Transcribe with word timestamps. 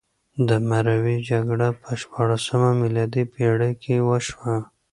د 0.47 0.49
مروې 0.69 1.17
جګړه 1.29 1.67
په 1.81 1.89
شپاړلسمه 2.01 2.69
میلادي 2.81 3.23
پېړۍ 3.33 3.71
کې 3.83 3.95
وشوه. 4.07 4.55